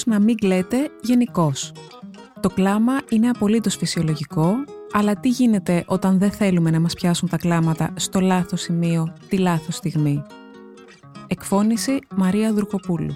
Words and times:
Πώς 0.00 0.12
να 0.12 0.20
μην 0.20 0.36
κλαίτε 0.36 0.90
γενικώς. 1.02 1.72
Το 2.40 2.48
κλάμα 2.48 2.92
είναι 3.08 3.28
απολύτως 3.28 3.76
φυσιολογικό, 3.76 4.54
αλλά 4.92 5.20
τι 5.20 5.28
γίνεται 5.28 5.84
όταν 5.86 6.18
δεν 6.18 6.30
θέλουμε 6.30 6.70
να 6.70 6.80
μας 6.80 6.94
πιάσουν 6.94 7.28
τα 7.28 7.36
κλάματα 7.36 7.92
στο 7.96 8.20
λάθος 8.20 8.60
σημείο, 8.60 9.12
τη 9.28 9.38
λάθος 9.38 9.74
στιγμή. 9.74 10.22
Εκφώνηση 11.26 11.98
Μαρία 12.16 12.52
Δουρκοπούλου. 12.52 13.14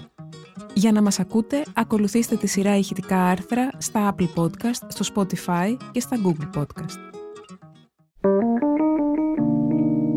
Για 0.73 0.91
να 0.91 1.01
μας 1.01 1.19
ακούτε, 1.19 1.61
ακολουθήστε 1.73 2.35
τη 2.35 2.47
σειρά 2.47 2.77
ηχητικά 2.77 3.23
άρθρα 3.23 3.69
στα 3.77 4.15
Apple 4.15 4.29
Podcast, 4.35 4.87
στο 4.87 5.05
Spotify 5.15 5.77
και 5.91 5.99
στα 5.99 6.17
Google 6.25 6.59
Podcast. 6.59 6.97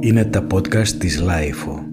Είναι 0.01 0.25
τα 0.25 0.47
podcast 0.53 0.89
της 0.89 1.23
Lifeo. 1.23 1.88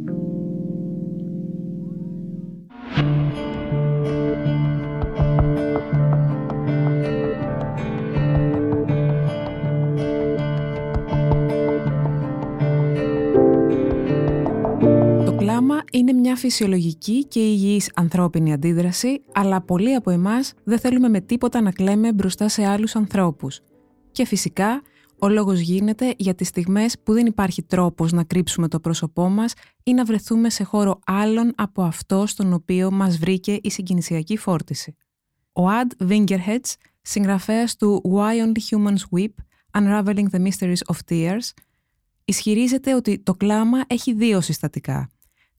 Είναι 15.97 16.13
μια 16.13 16.35
φυσιολογική 16.35 17.25
και 17.25 17.39
υγιής 17.39 17.91
ανθρώπινη 17.95 18.53
αντίδραση, 18.53 19.21
αλλά 19.33 19.61
πολλοί 19.61 19.95
από 19.95 20.09
εμάς 20.09 20.53
δεν 20.63 20.79
θέλουμε 20.79 21.09
με 21.09 21.21
τίποτα 21.21 21.61
να 21.61 21.71
κλαίμε 21.71 22.13
μπροστά 22.13 22.49
σε 22.49 22.65
άλλους 22.65 22.95
ανθρώπους. 22.95 23.61
Και 24.11 24.25
φυσικά, 24.25 24.81
ο 25.19 25.27
λόγος 25.27 25.59
γίνεται 25.59 26.13
για 26.17 26.35
τις 26.35 26.47
στιγμές 26.47 26.95
που 27.03 27.13
δεν 27.13 27.25
υπάρχει 27.25 27.63
τρόπος 27.63 28.11
να 28.11 28.23
κρύψουμε 28.23 28.67
το 28.67 28.79
πρόσωπό 28.79 29.29
μας 29.29 29.53
ή 29.83 29.93
να 29.93 30.05
βρεθούμε 30.05 30.49
σε 30.49 30.63
χώρο 30.63 30.99
άλλον 31.05 31.53
από 31.55 31.83
αυτό 31.83 32.25
στον 32.25 32.53
οποίο 32.53 32.91
μας 32.91 33.17
βρήκε 33.17 33.59
η 33.61 33.69
συγκινησιακή 33.69 34.37
φόρτιση. 34.37 34.95
Ο 35.53 35.63
Ad 35.67 36.09
Wingerheads, 36.09 36.73
συγγραφέας 37.01 37.75
του 37.75 38.01
Why 38.15 38.45
Only 38.45 38.77
Humans 38.77 39.17
Weep, 39.17 39.33
Unraveling 39.81 40.25
the 40.31 40.47
Mysteries 40.47 40.93
of 40.93 40.97
Tears, 41.09 41.49
ισχυρίζεται 42.25 42.95
ότι 42.95 43.19
το 43.19 43.33
κλάμα 43.33 43.81
έχει 43.87 44.13
δύο 44.13 44.41
συστατικά– 44.41 45.09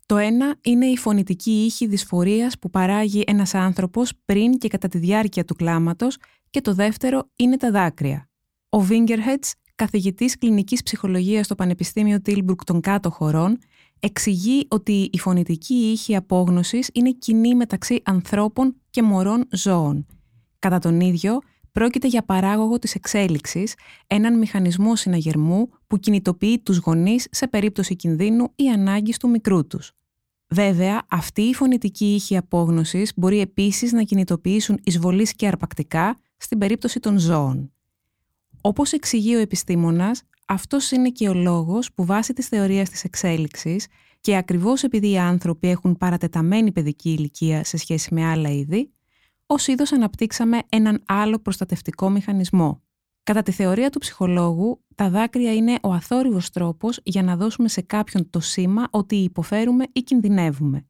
το 0.07 0.17
ένα 0.17 0.57
είναι 0.63 0.87
η 0.87 0.97
φωνητική 0.97 1.51
ήχη 1.65 1.87
δυσφορίας 1.87 2.59
που 2.59 2.71
παράγει 2.71 3.25
ένας 3.27 3.55
άνθρωπος 3.55 4.13
πριν 4.25 4.59
και 4.59 4.69
κατά 4.69 4.89
τη 4.89 4.99
διάρκεια 4.99 5.45
του 5.45 5.55
κλάματος 5.55 6.17
και 6.51 6.61
το 6.61 6.75
δεύτερο 6.75 7.31
είναι 7.37 7.57
τα 7.57 7.71
δάκρυα. 7.71 8.29
Ο 8.69 8.81
Βίγκερχετς, 8.81 9.55
καθηγητής 9.75 10.39
κλινικής 10.39 10.83
ψυχολογίας 10.83 11.45
στο 11.45 11.55
Πανεπιστήμιο 11.55 12.21
Τίλμπρουκ 12.21 12.65
των 12.65 12.81
κάτω 12.81 13.11
χωρών, 13.11 13.59
εξηγεί 14.01 14.67
ότι 14.71 15.09
η 15.13 15.19
φωνητική 15.19 15.75
ήχη 15.75 16.17
απόγνωσης 16.17 16.91
είναι 16.93 17.11
κοινή 17.11 17.55
μεταξύ 17.55 18.01
ανθρώπων 18.05 18.77
και 18.91 19.03
μωρών 19.03 19.49
ζώων. 19.51 20.07
Κατά 20.59 20.79
τον 20.79 21.01
ίδιο, 21.01 21.39
πρόκειται 21.77 22.09
για 22.09 22.23
παράγωγο 22.23 22.79
της 22.79 22.95
εξέλιξης, 22.95 23.75
έναν 24.07 24.39
μηχανισμό 24.39 24.97
συναγερμού 24.97 25.69
που 25.87 25.99
κινητοποιεί 25.99 26.59
τους 26.59 26.77
γονείς 26.77 27.27
σε 27.31 27.47
περίπτωση 27.47 27.97
κινδύνου 27.97 28.53
ή 28.55 28.69
ανάγκης 28.69 29.17
του 29.19 29.29
μικρού 29.29 29.67
τους. 29.67 29.93
Βέβαια, 30.49 31.03
αυτή 31.11 31.43
η 31.43 31.55
φωνητική 31.55 32.15
ήχη 32.15 32.37
απόγνωσης 32.37 33.13
μπορεί 33.17 33.41
επίσης 33.41 33.93
να 33.93 34.03
κινητοποιήσουν 34.03 34.79
εισβολής 34.83 35.35
και 35.35 35.47
αρπακτικά 35.47 36.17
στην 36.37 36.59
περίπτωση 36.59 37.01
των 37.01 37.19
ζώων. 37.19 37.73
Όπως 38.61 38.93
εξηγεί 38.93 39.35
ο 39.35 39.39
επιστήμονας, 39.39 40.23
αυτός 40.47 40.91
είναι 40.91 41.11
και 41.11 41.29
ο 41.29 41.35
λόγος 41.35 41.93
που 41.93 42.05
βάσει 42.05 42.33
της 42.33 42.49
θεωρίας 42.49 42.91
της 42.91 43.05
εξέλιξης 43.05 43.87
και 44.21 44.37
ακριβώς 44.37 44.83
επειδή 44.83 45.11
οι 45.11 45.19
άνθρωποι 45.19 45.69
έχουν 45.69 45.97
παρατεταμένη 45.97 46.73
παιδική 46.73 47.11
ηλικία 47.11 47.65
σε 47.65 47.77
σχέση 47.77 48.15
με 48.15 48.25
άλλα 48.25 48.51
είδη, 48.51 48.91
ως 49.47 49.67
είδος 49.67 49.93
αναπτύξαμε 49.93 50.59
έναν 50.69 51.03
άλλο 51.07 51.39
προστατευτικό 51.39 52.11
μηχανισμό. 52.11 52.83
Κατά 53.23 53.43
τη 53.43 53.53
θεωρία 53.53 53.91
του 53.91 53.99
ψυχολόγου, 53.99 54.85
τα 54.95 55.11
δάκρυα 55.11 55.55
είναι 55.55 55.79
ο 55.83 55.93
αθόρυβος 55.93 56.51
τρόπος 56.51 57.01
για 57.03 57.23
να 57.23 57.37
δώσουμε 57.37 57.69
σε 57.69 57.81
κάποιον 57.81 58.31
το 58.31 58.41
σήμα 58.41 58.89
ότι 58.91 59.17
υποφέρουμε 59.17 59.85
ή 59.93 60.01
κινδυνεύουμε. 60.03 60.87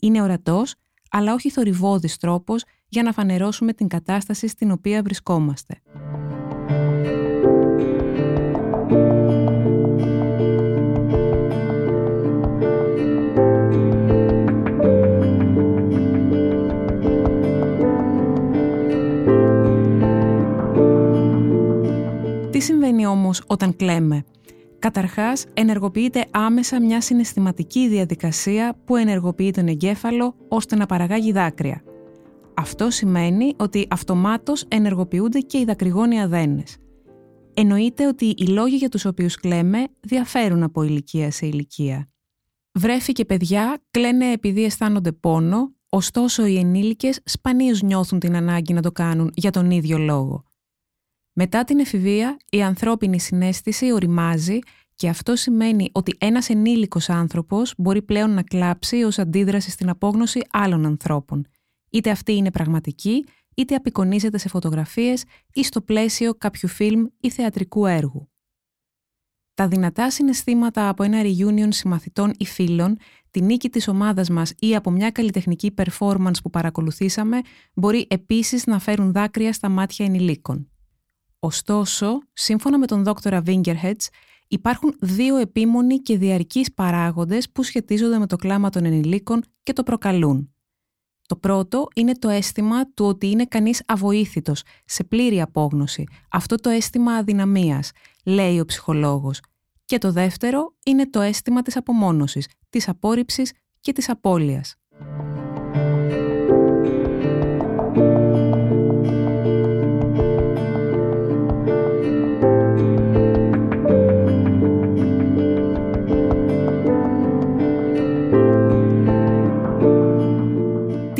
Είναι 0.00 0.22
ορατός, 0.22 0.74
αλλά 1.10 1.32
όχι 1.32 1.50
θορυβόδης 1.50 2.16
τρόπος 2.16 2.64
για 2.88 3.02
να 3.02 3.12
φανερώσουμε 3.12 3.72
την 3.72 3.88
κατάσταση 3.88 4.48
στην 4.48 4.70
οποία 4.70 5.02
βρισκόμαστε. 5.02 5.82
Όταν 23.52 23.76
κλαίμε. 23.76 24.24
Καταρχάς, 24.78 25.44
ενεργοποιείται 25.54 26.26
άμεσα 26.30 26.80
μια 26.80 27.00
συναισθηματική 27.00 27.88
διαδικασία 27.88 28.76
που 28.84 28.96
ενεργοποιεί 28.96 29.50
τον 29.50 29.68
εγκέφαλο 29.68 30.34
ώστε 30.48 30.76
να 30.76 30.86
παραγάγει 30.86 31.32
δάκρυα. 31.32 31.82
Αυτό 32.54 32.90
σημαίνει 32.90 33.54
ότι 33.56 33.86
αυτομάτως 33.90 34.64
ενεργοποιούνται 34.68 35.38
και 35.38 35.58
οι 35.58 35.64
δακρυγόνοι 35.64 36.20
αδένες. 36.20 36.76
Εννοείται 37.54 38.06
ότι 38.06 38.34
οι 38.36 38.46
λόγοι 38.46 38.76
για 38.76 38.88
τους 38.88 39.04
οποίους 39.04 39.36
κλαίμε 39.36 39.88
διαφέρουν 40.00 40.62
από 40.62 40.82
ηλικία 40.82 41.30
σε 41.30 41.46
ηλικία. 41.46 42.10
Βρέφη 42.72 43.12
και 43.12 43.24
παιδιά 43.24 43.82
κλαίνε 43.90 44.32
επειδή 44.32 44.64
αισθάνονται 44.64 45.12
πόνο, 45.12 45.72
ωστόσο 45.88 46.46
οι 46.46 46.58
ενήλικες 46.58 47.20
σπανίως 47.24 47.82
νιώθουν 47.82 48.18
την 48.18 48.36
ανάγκη 48.36 48.72
να 48.72 48.82
το 48.82 48.92
κάνουν 48.92 49.30
για 49.34 49.50
τον 49.50 49.70
ίδιο 49.70 49.98
λόγο. 49.98 50.51
Μετά 51.32 51.64
την 51.64 51.78
εφηβεία, 51.78 52.36
η 52.50 52.62
ανθρώπινη 52.62 53.20
συνέστηση 53.20 53.92
οριμάζει 53.92 54.58
και 54.94 55.08
αυτό 55.08 55.36
σημαίνει 55.36 55.88
ότι 55.92 56.16
ένας 56.18 56.48
ενήλικος 56.48 57.08
άνθρωπος 57.08 57.74
μπορεί 57.78 58.02
πλέον 58.02 58.30
να 58.30 58.42
κλάψει 58.42 59.02
ως 59.02 59.18
αντίδραση 59.18 59.70
στην 59.70 59.88
απόγνωση 59.88 60.42
άλλων 60.50 60.86
ανθρώπων. 60.86 61.46
Είτε 61.90 62.10
αυτή 62.10 62.32
είναι 62.32 62.50
πραγματική, 62.50 63.24
είτε 63.54 63.74
απεικονίζεται 63.74 64.38
σε 64.38 64.48
φωτογραφίες 64.48 65.24
ή 65.52 65.64
στο 65.64 65.80
πλαίσιο 65.80 66.34
κάποιου 66.34 66.68
φιλμ 66.68 67.06
ή 67.20 67.30
θεατρικού 67.30 67.86
έργου. 67.86 68.30
Τα 69.54 69.68
δυνατά 69.68 70.10
συναισθήματα 70.10 70.88
από 70.88 71.02
ένα 71.02 71.20
reunion 71.22 71.68
συμμαθητών 71.68 72.32
ή 72.38 72.44
φίλων, 72.44 72.96
τη 73.30 73.42
νίκη 73.42 73.68
της 73.68 73.88
ομάδας 73.88 74.28
μας 74.30 74.52
ή 74.58 74.74
από 74.76 74.90
μια 74.90 75.10
καλλιτεχνική 75.10 75.74
performance 75.76 76.42
που 76.42 76.50
παρακολουθήσαμε, 76.50 77.40
μπορεί 77.74 78.06
επίσης 78.10 78.66
να 78.66 78.78
φέρουν 78.78 79.12
δάκρυα 79.12 79.52
στα 79.52 79.68
μάτια 79.68 80.04
ενηλίκων. 80.04 80.71
Ωστόσο, 81.44 82.18
σύμφωνα 82.32 82.78
με 82.78 82.86
τον 82.86 83.04
δόκτωρα 83.04 83.40
Βίγκερχετς, 83.40 84.08
υπάρχουν 84.48 84.96
δύο 85.00 85.36
επίμονοι 85.36 85.98
και 85.98 86.18
διαρκείς 86.18 86.72
παράγοντες 86.74 87.50
που 87.50 87.62
σχετίζονται 87.62 88.18
με 88.18 88.26
το 88.26 88.36
κλάμα 88.36 88.70
των 88.70 88.84
ενηλίκων 88.84 89.42
και 89.62 89.72
το 89.72 89.82
προκαλούν. 89.82 90.54
Το 91.26 91.36
πρώτο 91.36 91.88
είναι 91.94 92.12
το 92.12 92.28
αίσθημα 92.28 92.90
του 92.92 93.04
ότι 93.04 93.30
είναι 93.30 93.44
κανείς 93.44 93.82
αβοήθητος, 93.86 94.62
σε 94.84 95.04
πλήρη 95.04 95.40
απόγνωση, 95.40 96.04
αυτό 96.30 96.56
το 96.56 96.70
αίσθημα 96.70 97.12
αδυναμίας, 97.12 97.90
λέει 98.24 98.60
ο 98.60 98.64
ψυχολόγος. 98.64 99.40
Και 99.84 99.98
το 99.98 100.12
δεύτερο 100.12 100.74
είναι 100.84 101.10
το 101.10 101.20
αίσθημα 101.20 101.62
της 101.62 101.76
απομόνωσης, 101.76 102.48
της 102.68 102.88
απόρριψης 102.88 103.52
και 103.80 103.92
της 103.92 104.08
απώλειας. 104.08 104.76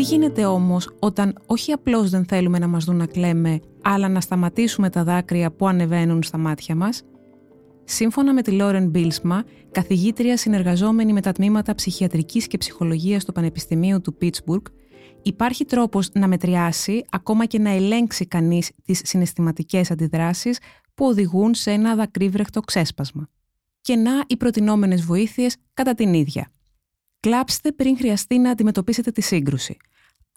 Τι 0.03 0.09
γίνεται 0.09 0.45
όμως 0.45 0.91
όταν 0.99 1.39
όχι 1.47 1.73
απλώς 1.73 2.11
δεν 2.11 2.25
θέλουμε 2.25 2.59
να 2.59 2.67
μας 2.67 2.85
δουν 2.85 2.97
να 2.97 3.07
κλαίμε, 3.07 3.61
αλλά 3.83 4.09
να 4.09 4.21
σταματήσουμε 4.21 4.91
τα 4.91 5.05
δάκρυα 5.05 5.53
που 5.53 5.69
ανεβαίνουν 5.69 6.23
στα 6.23 6.39
μάτια 6.39 6.75
μας; 6.75 7.03
Σύμφωνα 7.85 8.33
με 8.33 8.43
τη 8.43 8.51
Λόρεν 8.51 8.89
Μπίλσμα, 8.89 9.45
καθηγήτρια 9.71 10.37
συνεργαζόμενη 10.37 11.13
με 11.13 11.21
τα 11.21 11.33
τμήματα 11.33 11.75
ψυχιατρικής 11.75 12.47
και 12.47 12.59
ψυχολογίας 12.59 13.25
του 13.25 13.33
Πανεπιστημίου 13.33 14.01
του 14.01 14.15
Πίτσμπουργκ, 14.15 14.65
υπάρχει 15.23 15.65
τρόπος 15.65 16.11
να 16.13 16.29
μετριάσει, 16.29 17.05
ακόμα 17.11 17.45
και 17.47 17.59
να 17.59 17.71
ελέγξει 17.71 18.27
κανείς 18.27 18.71
τις 18.85 19.01
συναισθηματικές 19.05 19.91
αντιδράσεις 19.91 20.59
που 20.95 21.07
οδηγούν 21.07 21.55
σε 21.55 21.71
ένα 21.71 21.95
δακρύβρεχτο 21.95 22.61
ξέσπασμα. 22.61 23.29
Και 23.81 23.97
να 23.97 24.13
οι 24.27 24.37
προτινόμενες 24.37 25.03
βοήθειες 25.03 25.57
κατά 25.75 25.95
την 25.95 26.15
ίδια. 26.15 26.53
Κλάψτε 27.21 27.73
πριν 27.73 27.97
χρειαστεί 27.97 28.39
να 28.39 28.51
αντιμετωπίσετε 28.51 29.11
τη 29.11 29.21
σύγκρουση. 29.21 29.77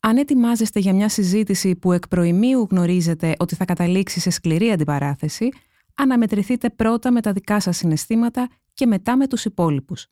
Αν 0.08 0.18
ετοιμάζεστε 0.18 0.80
για 0.80 0.94
μια 0.94 1.10
συζήτηση 1.10 1.76
που 1.76 1.92
εκ 1.92 2.08
προημίου 2.08 2.68
γνωρίζετε 2.72 3.36
ότι 3.40 3.56
θα 3.56 3.66
καταλήξει 3.66 4.20
σε 4.20 4.30
σκληρή 4.30 4.72
αντιπαράθεση, 4.72 5.50
αναμετρηθείτε 5.96 6.70
πρώτα 6.70 7.12
με 7.12 7.22
τα 7.22 7.32
δικά 7.32 7.60
σας 7.60 7.78
συναισθήματα 7.78 8.50
και 8.74 8.86
μετά 8.86 9.18
με 9.18 9.28
τους 9.28 9.46
υπόλοιπους. 9.46 10.08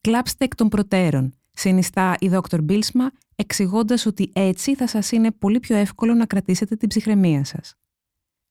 Κλάψτε 0.00 0.44
εκ 0.44 0.54
των 0.54 0.68
προτέρων. 0.68 1.34
Συνιστά 1.52 2.16
η 2.20 2.28
Δόκτωρ 2.28 2.62
Μπίλσμα, 2.62 3.10
εξηγώντας 3.36 4.06
ότι 4.06 4.30
έτσι 4.34 4.74
θα 4.74 4.86
σας 4.86 5.10
είναι 5.10 5.30
πολύ 5.30 5.60
πιο 5.60 5.76
εύκολο 5.76 6.14
να 6.14 6.26
κρατήσετε 6.26 6.76
την 6.76 6.88
ψυχραιμία 6.88 7.44
σας. 7.44 7.74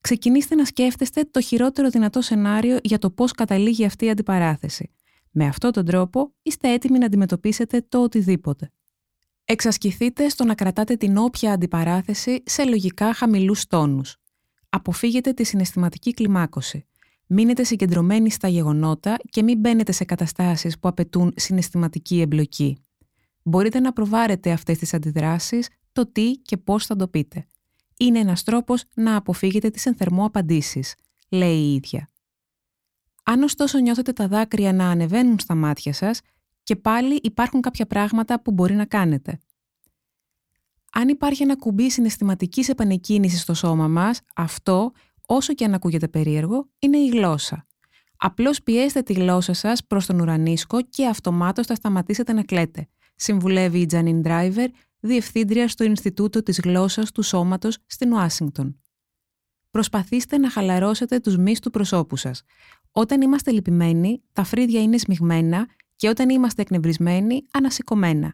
Ξεκινήστε 0.02 0.56
να 0.56 0.66
σκέφτεστε 0.66 1.24
το 1.32 1.42
χειρότερο 1.42 1.90
δυνατό 1.90 2.22
σενάριο 2.22 2.78
για 2.84 2.98
το 2.98 3.10
πώς 3.10 3.32
καταλήγει 3.32 3.86
αυτή 3.86 4.06
η 4.06 4.10
αντιπαράθεση. 4.10 4.92
Με 5.32 5.46
αυτόν 5.46 5.72
τον 5.72 5.86
τρόπο 5.86 6.34
είστε 6.42 6.74
έτοιμοι 6.74 6.98
να 6.98 7.06
αντιμετωπίσετε 7.06 7.86
το 7.90 8.04
οτιδήποτε. 8.04 8.72
Εξασκηθείτε 9.46 10.30
στο 10.30 10.44
να 10.44 10.56
κρατάτε 10.56 10.96
την 10.96 11.18
όποια 11.18 11.52
αντιπαράθεση 11.52 12.44
σε 12.46 12.64
λογικά 12.64 13.14
χαμηλούς 13.14 13.68
τόνους. 13.68 14.18
Αποφύγετε 14.70 15.34
τη 15.34 15.44
συναισθηματική 15.44 16.14
κλιμάκωση. 16.14 16.86
Μείνετε 17.28 17.64
συγκεντρωμένοι 17.64 18.32
στα 18.32 18.48
γεγονότα 18.48 19.18
και 19.30 19.44
μην 19.44 19.60
μπαίνετε 19.60 19.92
σε 19.92 20.04
καταστάσεις 20.04 20.80
που 20.80 20.88
απαιτούν 20.88 21.34
συναισθηματική 21.36 22.22
εμπλοκή. 22.22 22.78
Μπορείτε 23.44 23.80
να 23.80 23.94
προβάρετε 23.94 24.52
αυτές 24.52 24.78
τις 24.78 24.94
αντιδράσεις, 24.94 25.70
το 25.92 26.12
τι 26.12 26.32
και 26.32 26.58
πώς 26.58 26.86
θα 26.86 26.96
το 26.96 27.08
πείτε. 27.08 27.48
Είναι 27.98 28.20
ένας 28.20 28.44
τρόπος 28.44 28.84
να 28.96 29.16
αποφύγετε 29.16 29.70
τις 29.70 29.86
ενθερμό 29.86 30.26
απαντήσεις, 30.26 30.96
λέει 31.30 31.58
η 31.58 31.74
ίδια. 31.74 32.10
Αν 33.24 33.44
ωστόσο 33.44 33.80
νιώθετε 33.80 34.14
τα 34.14 34.28
δάκρυα 34.28 34.74
να 34.74 34.90
ανεβαίνουν 34.90 35.40
στα 35.40 35.56
μάτια 35.56 35.94
σας, 35.94 36.22
και 36.64 36.76
πάλι 36.76 37.20
υπάρχουν 37.24 37.62
κάποια 37.62 37.86
πράγματα 37.86 38.42
που 38.42 38.52
μπορεί 38.52 38.74
να 38.74 38.86
κάνετε. 38.86 39.40
Αν 40.92 41.08
υπάρχει 41.08 41.44
ένα 41.44 41.56
κουμπί 41.56 41.90
συναισθηματικής 41.90 42.70
επανεκκίνησης 42.70 43.42
στο 43.42 43.54
σώμα 43.54 43.88
μας, 43.88 44.22
αυτό, 44.36 44.92
όσο 45.28 45.54
και 45.54 45.66
αν 45.66 45.74
ακούγεται 45.74 46.08
περίεργο, 46.08 46.70
είναι 46.80 46.98
η 46.98 47.08
γλώσσα. 47.08 47.68
Απλώς 48.18 48.64
πιέστε 48.64 49.02
τη 49.02 49.14
γλώσσα 49.14 49.54
σας 49.54 49.86
προς 49.86 50.06
τον 50.06 50.20
ουρανίσκο 50.20 50.82
και 50.82 51.08
αυτομάτως 51.08 51.66
θα 51.66 51.76
σταματήσετε 51.76 52.34
να 52.34 52.44
κλαίτε, 52.44 52.88
συμβουλεύει 53.16 53.80
η 53.80 53.86
Τζανίν 53.86 54.22
Ντράιβερ, 54.22 54.70
διευθύντρια 55.00 55.68
στο 55.68 55.84
Ινστιτούτο 55.84 56.44
της 56.44 56.60
Γλώσσας 56.60 57.12
του 57.12 57.22
Σώματος 57.22 57.78
στην 57.86 58.14
Ουάσιγκτον. 58.14 58.82
Προσπαθήστε 59.72 60.38
να 60.38 60.50
χαλαρώσετε 60.50 61.20
τους 61.20 61.38
μυς 61.38 61.60
του 61.60 61.70
προσώπου 61.70 62.16
σας. 62.16 62.44
Όταν 62.92 63.22
είμαστε 63.22 63.52
λυπημένοι, 63.52 64.24
τα 64.34 64.44
φρύδια 64.44 64.82
είναι 64.82 64.98
σμιγμένα 64.98 65.68
και 66.04 66.10
όταν 66.10 66.30
είμαστε 66.30 66.62
εκνευρισμένοι, 66.62 67.46
ανασηκωμένα. 67.52 68.34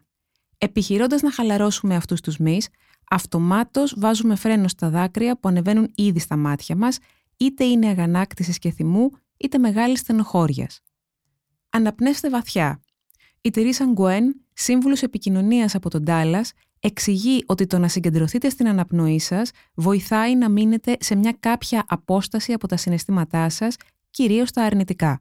Επιχειρώντας 0.58 1.22
να 1.22 1.32
χαλαρώσουμε 1.32 1.94
αυτούς 1.94 2.20
τους 2.20 2.36
μυς, 2.38 2.68
αυτομάτως 3.10 3.94
βάζουμε 3.96 4.34
φρένο 4.34 4.68
στα 4.68 4.90
δάκρυα 4.90 5.38
που 5.40 5.48
ανεβαίνουν 5.48 5.92
ήδη 5.94 6.18
στα 6.18 6.36
μάτια 6.36 6.76
μας, 6.76 6.98
είτε 7.36 7.64
είναι 7.64 7.88
αγανάκτησης 7.88 8.58
και 8.58 8.70
θυμού, 8.70 9.10
είτε 9.36 9.58
μεγάλη 9.58 9.96
στενοχώριας. 9.96 10.80
Αναπνεύστε 11.70 12.30
βαθιά. 12.30 12.80
Η 13.40 13.50
Τερίσα 13.50 13.84
Γκουέν, 13.84 14.40
σύμβουλος 14.52 15.02
επικοινωνίας 15.02 15.74
από 15.74 15.90
τον 15.90 16.04
Τάλλας, 16.04 16.52
εξηγεί 16.80 17.44
ότι 17.46 17.66
το 17.66 17.78
να 17.78 17.88
συγκεντρωθείτε 17.88 18.48
στην 18.48 18.68
αναπνοή 18.68 19.18
σας 19.18 19.50
βοηθάει 19.74 20.36
να 20.36 20.48
μείνετε 20.48 20.96
σε 21.00 21.14
μια 21.14 21.36
κάποια 21.40 21.84
απόσταση 21.88 22.52
από 22.52 22.68
τα 22.68 22.76
συναισθήματά 22.76 23.48
σας, 23.48 23.76
κυρίως 24.10 24.50
τα 24.50 24.62
αρνητικά. 24.62 25.20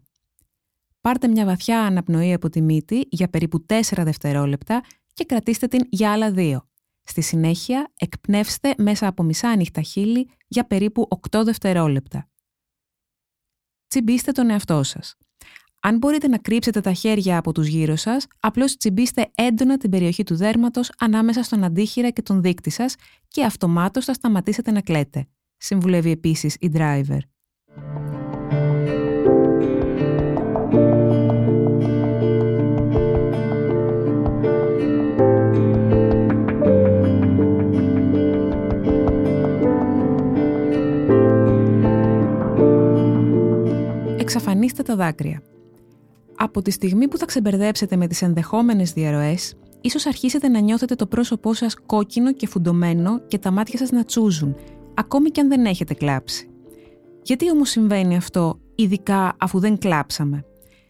Πάρτε 1.02 1.28
μια 1.28 1.46
βαθιά 1.46 1.82
αναπνοή 1.82 2.34
από 2.34 2.50
τη 2.50 2.62
μύτη 2.62 3.08
για 3.10 3.30
περίπου 3.30 3.66
4 3.70 3.82
δευτερόλεπτα 3.98 4.84
και 5.14 5.26
κρατήστε 5.26 5.68
την 5.68 5.88
για 5.90 6.12
άλλα 6.12 6.34
2. 6.36 6.58
Στη 7.02 7.22
συνέχεια, 7.22 7.92
εκπνεύστε 8.00 8.74
μέσα 8.78 9.08
από 9.08 9.24
μισά 9.24 9.50
ανοιχτά 9.50 9.82
χείλη 9.82 10.30
για 10.48 10.68
περίπου 10.68 11.08
8 11.32 11.42
δευτερόλεπτα. 11.44 12.30
Τσιμπήστε 13.88 14.32
τον 14.32 14.50
εαυτό 14.50 14.84
σας. 14.84 15.16
Αν 15.80 15.98
μπορείτε 15.98 16.28
να 16.28 16.38
κρύψετε 16.38 16.82
τα 16.82 16.94
χέρια 16.94 17.38
από 17.38 17.52
τους 17.52 17.68
γύρω 17.68 17.96
σας, 17.96 18.28
απλώς 18.40 18.78
τσιμπήστε 18.78 19.32
έντονα 19.36 19.78
την 19.78 19.90
περιοχή 19.90 20.24
του 20.24 20.36
δέρματος 20.36 20.92
ανάμεσα 20.98 21.44
στον 21.44 21.64
αντίχειρα 21.64 22.10
και 22.10 22.22
τον 22.22 22.42
δείκτη 22.42 22.70
σας 22.70 22.96
και 23.28 23.44
αυτομάτως 23.44 24.06
θα 24.06 24.14
σταματήσετε 24.14 24.72
να 24.72 24.82
κλαίτε. 24.82 25.28
Συμβουλεύει 25.58 26.12
επίσης 26.12 26.56
η 26.60 26.72
driver. 26.74 27.20
Τα 44.90 44.96
δάκρυα. 44.96 45.42
Από 46.36 46.62
τη 46.62 46.72
στιγμή 46.72 47.08
που 47.08 47.18
θα 47.18 47.26
ξεμπερδέψετε 47.26 47.96
με 47.96 48.08
τις 48.08 48.22
ενδεχόμενες 48.22 48.94
διαρροές, 48.94 49.56
ίσως 49.82 50.06
αρχίσετε 50.06 50.48
να 50.48 50.60
νιώθετε 50.60 50.96
το 50.96 51.08
πρόσωπό 51.08 51.54
σας 51.54 51.76
κόκκινο 51.86 52.34
και 52.34 52.48
φουντωμένο 52.48 53.20
και 53.28 53.38
τα 53.38 53.52
μάτια 53.52 53.78
σας 53.80 53.92
να 53.92 54.04
τσούζουν, 54.04 54.56
ακόμη 54.94 55.30
και 55.30 55.42
αν 55.42 55.48
δεν 55.48 55.66
έχετε 55.66 55.94
κλάψει. 55.94 56.50
Γιατί 57.22 57.52
όμως 57.52 57.70
συμβαίνει 57.70 58.16
αυτό, 58.16 58.60
ειδικά 58.76 59.36
αφού 59.40 59.60
δεν 59.60 59.78
κλάψαμε; 59.78 60.46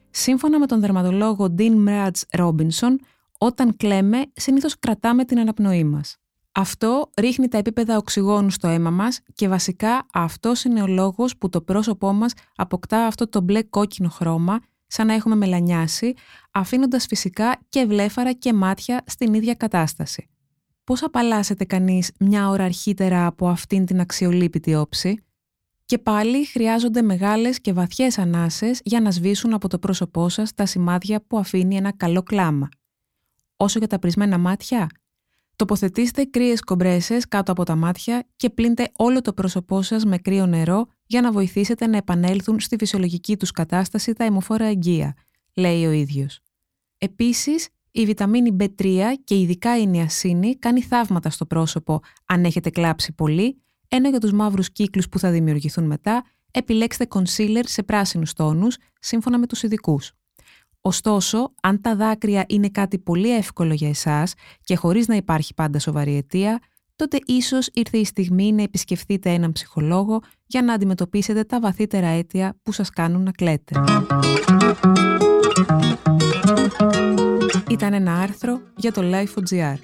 Σύμφωνα 0.10 0.60
με 0.60 0.66
τον 0.66 0.80
δερματολόγο 0.80 1.56
Dean 1.58 1.88
Mratz 1.88 2.40
Robinson, 2.40 2.96
όταν 3.38 3.76
κλαίμε, 3.78 4.22
συνήθως 4.34 4.80
κρατάμε 4.80 5.26
την 5.26 5.40
αναπνοή 5.40 5.84
μας. 5.84 6.18
Αυτό 6.52 7.10
ρίχνει 7.18 7.48
τα 7.48 7.58
επίπεδα 7.58 7.98
οξυγόνου 7.98 8.50
στο 8.50 8.68
αίμα 8.68 8.90
μας 8.90 9.20
και 9.34 9.48
βασικά 9.48 10.06
αυτός 10.14 10.64
είναι 10.64 10.82
ο 10.82 10.88
λόγος 10.88 11.38
που 11.38 11.50
το 11.50 11.62
πρόσωπό 11.62 12.14
μας 12.14 12.34
αποκτά 12.56 13.06
αυτό 13.06 13.30
το 13.30 13.42
μπλε 13.42 13.64
κόκκινο 13.64 14.10
χρώμα 14.10 14.60
σαν 14.88 15.08
να 15.08 15.14
έχουμε 15.14 15.36
μελανιάσει, 15.36 16.14
αφήνοντας 16.52 17.06
φυσικά 17.06 17.60
και 17.70 17.86
βλέφαρα 17.86 18.34
και 18.34 18.54
μάτια 18.54 19.04
στην 19.06 19.34
ίδια 19.34 19.54
κατάσταση. 19.54 20.30
Πώς 20.84 21.04
απαλλάσσεται 21.04 21.66
κανείς 21.66 22.12
μια 22.20 22.50
ώρα 22.50 22.64
αρχίτερα 22.64 23.26
από 23.26 23.48
αυτήν 23.48 23.86
την 23.86 24.00
αξιολύπητη 24.00 24.76
όψη; 24.76 25.24
Και 25.86 25.98
πάλι 25.98 26.46
χρειάζονται 26.46 27.02
μεγάλες 27.02 27.62
και 27.62 27.74
βαθιές 27.74 28.18
ανάσες 28.18 28.82
για 28.84 29.02
να 29.02 29.12
σβήσουν 29.12 29.54
από 29.54 29.68
το 29.68 29.80
πρόσωπό 29.80 30.30
σας 30.30 30.54
τα 30.54 30.66
σημάδια 30.66 31.22
που 31.28 31.38
αφήνει 31.38 31.76
ένα 31.76 31.92
καλό 31.92 32.24
κλάμα. 32.24 32.70
Όσο 33.56 33.80
για 33.80 33.88
τα 33.88 34.00
πρισμένα 34.00 34.38
μάτια, 34.38 34.90
Τοποθετήστε 35.60 36.24
κρύες 36.24 36.62
κομπρέσες 36.62 37.28
κάτω 37.28 37.52
από 37.52 37.64
τα 37.64 37.76
μάτια 37.76 38.28
και 38.36 38.50
πλύντε 38.50 38.84
όλο 38.96 39.22
το 39.22 39.34
πρόσωπό 39.34 39.82
σας 39.82 40.06
με 40.06 40.18
κρύο 40.18 40.46
νερό 40.46 40.88
για 41.06 41.22
να 41.22 41.32
βοηθήσετε 41.32 41.88
να 41.88 41.98
επανέλθουν 41.98 42.60
στη 42.60 42.76
φυσιολογική 42.80 43.38
τους 43.38 43.52
κατάσταση 43.52 44.14
τα 44.14 44.24
αιμοφόρα 44.24 44.66
εγγύα, 44.66 45.14
λέει 45.54 45.86
ο 45.86 45.92
ίδιος. 45.92 46.40
Επίσης, 46.98 47.68
η 47.92 48.06
βιταμίνη 48.06 48.56
B3 48.60 49.00
και 49.24 49.40
ειδικά 49.40 49.78
η 49.78 49.88
νιασίνη 49.88 50.56
κάνει 50.56 50.82
θαύματα 50.82 51.30
στο 51.30 51.46
πρόσωπο 51.46 52.00
αν 52.26 52.44
έχετε 52.46 52.70
κλάψει 52.70 53.14
πολύ, 53.14 53.62
ενώ 53.88 54.10
για 54.10 54.20
τους 54.20 54.32
μαύρους 54.32 54.72
κύκλους 54.72 55.10
που 55.10 55.20
θα 55.20 55.32
δημιουργηθούν 55.32 55.86
μετά, 55.86 56.24
επιλέξτε 56.52 57.08
concealer 57.10 57.64
σε 57.64 57.84
πράσινους 57.84 58.34
τόνους, 58.34 58.78
σύμφωνα 59.00 59.38
με 59.40 59.48
τους 59.48 59.64
ειδικούς. 59.64 60.12
Ωστόσο, 60.82 61.54
αν 61.62 61.82
τα 61.82 61.96
δάκρυα 61.96 62.46
είναι 62.48 62.70
κάτι 62.70 63.00
πολύ 63.00 63.36
εύκολο 63.36 63.74
για 63.74 63.90
εσάς 63.90 64.34
και 64.62 64.76
χωρίς 64.76 65.08
να 65.08 65.16
υπάρχει 65.16 65.54
πάντα 65.54 65.80
σοβαρή 65.80 66.16
αιτία, 66.16 66.60
τότε 66.96 67.20
ίσως 67.26 67.70
ήρθε 67.74 67.98
η 67.98 68.06
στιγμή 68.06 68.52
να 68.52 68.62
επισκεφτείτε 68.62 69.30
έναν 69.30 69.52
ψυχολόγο 69.52 70.20
για 70.46 70.62
να 70.62 70.74
αντιμετωπίσετε 70.74 71.44
τα 71.44 71.60
βαθύτερα 71.60 72.08
αίτια 72.08 72.56
που 72.64 72.72
σας 72.72 72.90
κάνουν 72.90 73.24
να 73.24 73.32
κλαίτε. 73.32 73.84
Ήταν 77.70 77.94
ένα 77.94 78.20
άρθρο 78.20 78.62
για 78.76 78.92
το 78.92 79.02
Life.gr. 79.04 79.78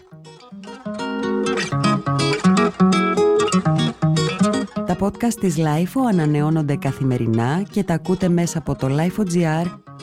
Τα 4.86 4.98
podcast 5.00 5.34
της 5.40 5.56
Life 5.58 6.02
ανανεώνονται 6.10 6.76
καθημερινά 6.76 7.64
και 7.72 7.84
τα 7.84 7.94
ακούτε 7.94 8.30
μέσα 8.30 8.58
από 8.58 8.76
το 8.76 8.88
Life.gr 8.90 9.85